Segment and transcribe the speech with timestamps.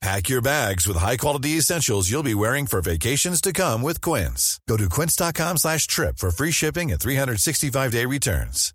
[0.00, 4.58] Pack your bags with high-quality essentials you'll be wearing for vacations to come with Quince.
[4.66, 8.72] Go to quince.com slash trip for free shipping and 365-day returns.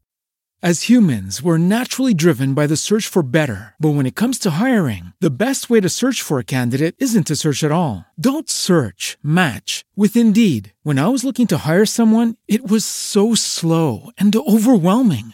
[0.63, 3.75] As humans, we're naturally driven by the search for better.
[3.79, 7.27] But when it comes to hiring, the best way to search for a candidate isn't
[7.27, 8.05] to search at all.
[8.19, 10.73] Don't search, match with Indeed.
[10.83, 15.33] When I was looking to hire someone, it was so slow and overwhelming.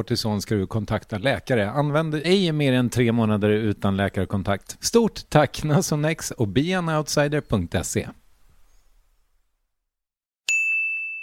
[0.01, 1.71] kortison ska du kontakta läkare.
[1.71, 4.77] Använd ej mer än tre månader utan läkarkontakt.
[4.79, 8.07] Stort tack Nasonex och beanoutsider.se.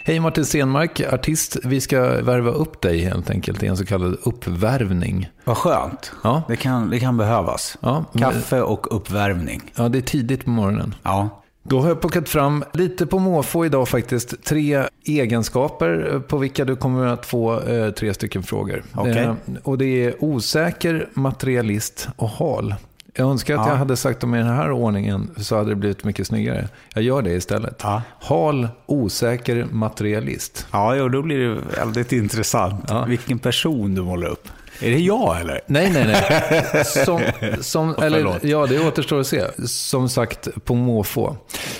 [0.05, 1.57] Hej Martin Stenmark, artist.
[1.63, 5.29] Vi ska värva upp dig helt enkelt i en så kallad uppvärvning.
[5.43, 6.11] Vad skönt.
[6.23, 6.43] Ja.
[6.47, 7.77] Det, kan, det kan behövas.
[7.81, 9.71] Ja, Kaffe och uppvärmning.
[9.75, 10.95] Ja, det är tidigt på morgonen.
[11.03, 11.43] Ja.
[11.69, 14.43] Då har jag plockat fram lite på måfå idag faktiskt.
[14.43, 18.83] Tre egenskaper på vilka du kommer att få eh, tre stycken frågor.
[18.95, 19.17] Okej.
[19.17, 22.75] Eh, och det är osäker, materialist och hal.
[23.15, 23.71] Jag önskar att Ja.
[23.71, 26.67] jag hade sagt dem i den här ordningen så hade det blivit mycket snyggare.
[26.93, 27.79] Jag gör det istället.
[27.83, 28.01] Ja.
[28.21, 30.67] Hal, osäker, materialist.
[30.71, 32.85] Ja, jo, då blir det väldigt intressant.
[32.87, 33.05] Ja.
[33.05, 34.47] Vilken person du målar upp.
[34.81, 35.61] Är det jag eller?
[35.65, 36.85] Nej, nej, nej.
[37.05, 37.21] Som,
[37.61, 39.43] som, eller, ja, det återstår att se.
[39.67, 41.35] Som sagt, på måfå.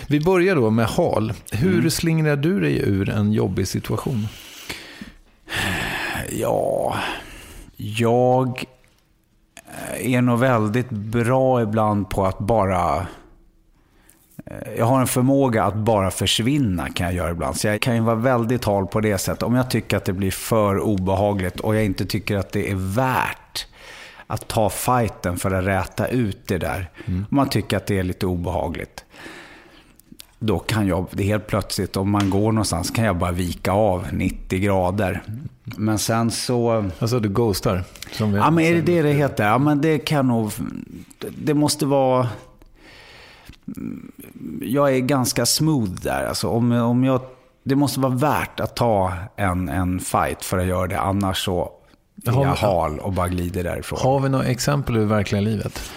[0.08, 1.34] Vi börjar då med hal.
[1.52, 1.90] Hur Mm.
[1.92, 4.28] slingrar du dig ur en jobbig situation?
[6.32, 6.96] Ja,
[7.78, 8.64] jag
[10.00, 13.08] är nog väldigt bra ibland på att bara...
[14.46, 17.56] eh, Jag har en förmåga att bara försvinna kan jag göra ibland.
[17.58, 19.44] Så jag kan ju vara väldigt hal på det sättet.
[19.44, 22.76] Om jag tycker att det blir för obehagligt och jag inte tycker att det är
[22.96, 23.68] värt
[24.28, 26.90] att ta fighten för att räta ut det där.
[27.08, 29.06] Om man tycker att det är lite obehagligt.
[30.40, 34.60] Då kan jag, helt plötsligt, om man går någonstans, kan jag bara vika av 90
[34.60, 35.24] grader.
[35.64, 36.90] Men sen så...
[37.00, 37.84] Alltså du ghostar.
[38.12, 39.48] Som Ja, men är det det det heter?
[39.48, 40.52] Ja, men det kan nog...
[41.38, 42.28] Det måste vara...
[44.62, 46.26] Jag är ganska smooth där.
[46.26, 47.22] Alltså, om, om jag,
[47.64, 51.00] det måste vara värt att ta en, en fight för att göra det.
[51.00, 51.72] Annars så
[52.26, 54.00] är jag hal och bara glider därifrån.
[54.02, 55.92] Har vi några exempel ur verkliga livet?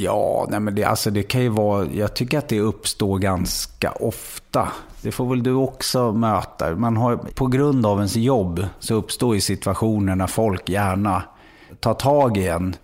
[0.00, 1.86] Ja, nej men det, alltså det kan ju vara...
[1.92, 4.68] Jag tycker att det uppstår ganska ofta.
[5.02, 6.76] Det får väl du också möta.
[6.76, 11.22] Man har, på grund av ens jobb så uppstår ju situationer när folk gärna
[11.80, 12.76] tar tag i en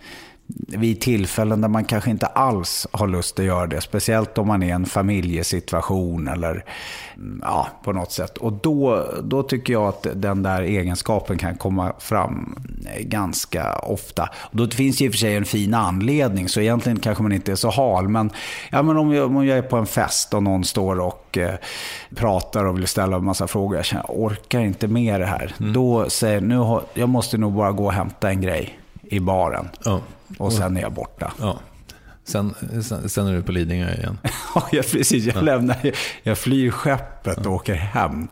[0.46, 3.80] vid tillfällen där man kanske inte alls har lust att göra det.
[3.80, 6.64] Speciellt om man är i en familjesituation eller
[7.16, 8.38] mm, ja, på något sätt.
[8.38, 12.56] Och då, då tycker jag att den där egenskapen kan komma fram
[12.94, 14.30] eh, ganska ofta.
[14.36, 17.32] Och då finns det i och för sig en fin anledning, så egentligen kanske man
[17.32, 18.08] inte är så hal.
[18.08, 18.30] Men,
[18.70, 21.54] ja, men om, jag, om jag är på en fest och någon står och eh,
[22.14, 25.54] pratar och vill ställa en massa frågor, jag känner jag orkar inte med det här.
[25.58, 29.20] Då säger jag, nu har, jag måste nog bara gå och hämta en grej i
[29.20, 29.68] baren.
[29.84, 30.00] Ja.
[30.38, 31.32] Och sen är jag borta.
[31.40, 31.58] ja.
[32.26, 34.18] Sen, sen, sen är du på Lidingö igen.
[34.72, 35.24] Ja, precis.
[35.24, 35.76] Jag, lämnar,
[36.22, 38.28] jag flyr skeppet och åker hem.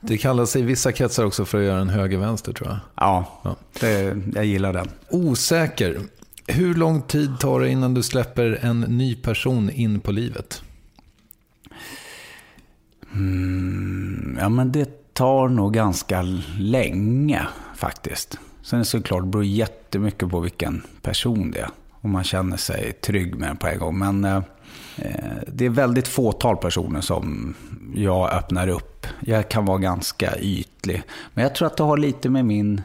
[0.00, 2.78] Det kallas i vissa kretsar också för att göra en höger-vänster tror jag.
[2.94, 3.56] Ja, Ja.
[3.80, 4.88] det, jag gillar den.
[5.10, 6.00] Osäker.
[6.46, 10.62] Hur lång tid tar det innan du släpper en ny person in på livet?
[13.14, 16.22] Mm, ja, men det tar nog ganska
[16.58, 17.46] länge
[17.76, 18.38] faktiskt.
[18.62, 21.68] Sen är det det beror jättemycket på vilken person det är.
[22.02, 23.98] Om man känner sig trygg med den på en gång.
[23.98, 24.42] Men eh,
[25.46, 27.54] det är väldigt fåtal personer som
[27.94, 29.06] jag öppnar upp.
[29.20, 31.02] Jag kan vara ganska ytlig.
[31.34, 32.82] Men jag tror att det har lite med min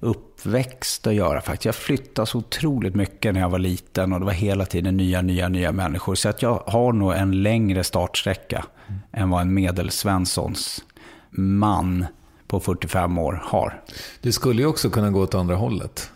[0.00, 1.64] uppväxt att göra faktiskt.
[1.64, 5.22] Jag flyttade så otroligt mycket när jag var liten och det var hela tiden nya,
[5.22, 6.14] nya, nya människor.
[6.14, 8.64] Så att jag har nog en längre startsträcka
[9.12, 10.84] än vad en medelsvenssons
[11.36, 12.06] man
[12.46, 13.82] på 45 år har.
[14.20, 16.10] Det skulle ju också kunna gå åt andra hållet.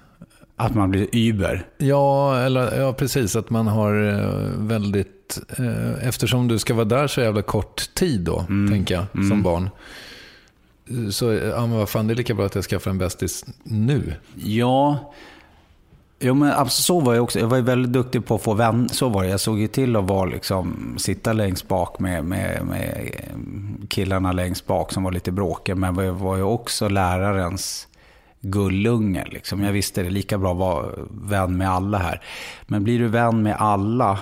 [0.56, 1.66] Att man blir über.
[1.78, 3.36] Ja, eller, ja precis.
[3.36, 5.40] Att man har eh, väldigt...
[5.58, 9.70] Eh, eftersom du ska vara där så jävla kort tid då, tänker jag, som barn.
[11.10, 14.14] Så ja, men vad fan, det är lika bra att jag skaffar en bästis nu.
[14.34, 15.12] Ja,
[16.20, 17.38] Jo, men alltså, så var jag också.
[17.38, 18.88] Jag var väldigt duktig på att få vänner.
[18.88, 19.28] Så var det.
[19.28, 23.10] Jag såg ju till att vara, liksom, sitta längst bak med, med, med
[23.88, 25.74] killarna längst bak som var lite bråkiga.
[25.76, 27.88] Men jag var ju också lärarens
[28.40, 29.24] gullunge.
[29.30, 29.62] Liksom.
[29.62, 32.22] Jag visste det lika bra att vara vän med alla här.
[32.66, 34.18] Men blir du vän med alla,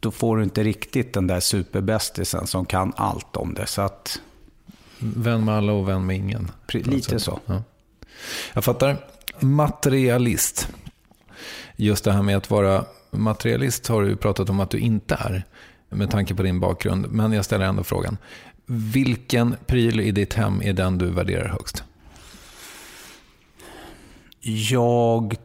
[0.00, 3.66] då får du inte riktigt den där superbästisen som kan allt om det.
[3.66, 4.20] Så att,
[5.04, 6.50] Vän med alla och vän med ingen.
[6.72, 7.40] Lite så.
[7.46, 7.62] Ja.
[8.52, 8.96] Jag fattar.
[9.40, 10.68] Materialist.
[11.76, 15.44] Just det här med att vara materialist har du pratat om att du inte är.
[15.88, 17.06] Med tanke på din bakgrund.
[17.10, 18.16] Men jag ställer ändå frågan.
[18.74, 21.84] Vilken pryl i ditt hem är den du värderar högst?
[24.70, 25.36] Jag...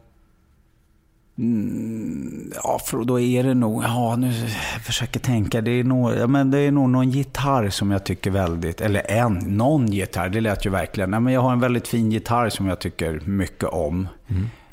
[1.37, 3.83] Mm, ja, för då är det nog...
[3.83, 4.27] Ja, nu
[4.73, 5.61] jag försöker tänka.
[5.61, 8.81] Det är, nog, ja, men det är nog någon gitarr som jag tycker väldigt...
[8.81, 10.29] Eller en, någon gitarr.
[10.29, 11.11] Det lät ju verkligen...
[11.11, 14.07] Nej, men jag har en väldigt fin gitarr som jag tycker mycket om.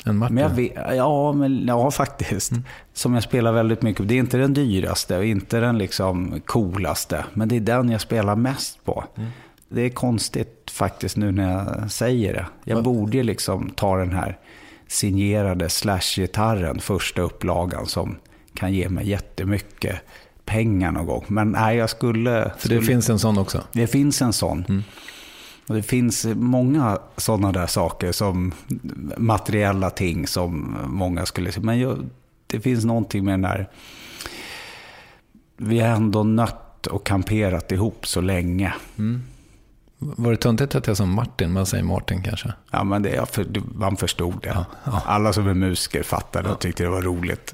[0.05, 0.35] En Martin?
[0.35, 2.51] Men jag vet, ja, men, ja, faktiskt.
[2.93, 4.07] Som jag spelar väldigt mycket.
[4.07, 7.25] Det är inte den dyraste och inte den liksom coolaste.
[7.33, 9.03] Men det är den jag spelar mest på.
[9.69, 12.45] Det är konstigt faktiskt nu när jag säger det.
[12.63, 14.37] Jag borde ju liksom ta den här
[14.87, 18.17] signerade slash-gitarren, första upplagan som
[18.53, 19.95] kan ge mig jättemycket
[20.45, 21.25] pengar någon gång.
[21.27, 22.31] Men nej, jag skulle...
[22.57, 23.63] För det skulle, finns en sån också.
[23.71, 24.83] det finns en sån.
[25.67, 28.53] Och det finns många sådana där saker som
[29.17, 31.65] materiella ting som många skulle säga.
[31.65, 32.09] Men jag,
[32.47, 33.69] det finns någonting med den där...
[35.57, 38.73] Vi har ändå nött och kamperat ihop så länge.
[38.97, 39.21] Mm.
[39.97, 41.51] Var det töntigt att jag sa Martin?
[41.51, 42.53] Man säger Martin kanske?
[42.71, 43.25] Ja, men det,
[43.75, 44.49] man förstod det.
[44.49, 45.01] Ja, ja.
[45.05, 47.53] Alla som är musiker fattade och tyckte det var roligt.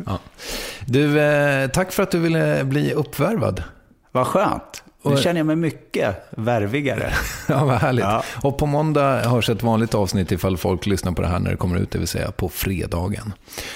[0.86, 3.64] Du, eh, tack för att du ville bli uppvärvad.
[4.12, 4.84] Vad skönt.
[5.04, 7.14] Nu känner jag mig mycket värvigare.
[7.48, 8.06] ja, vad härligt.
[8.06, 8.24] Ja.
[8.44, 11.58] Och på måndag hörs ett vanligt avsnitt ifall folk lyssnar på det här när det
[11.58, 13.34] kommer ut, det vill säga på fredagen.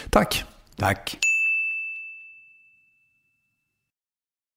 [0.10, 0.44] Tack.
[0.75, 1.17] Tack.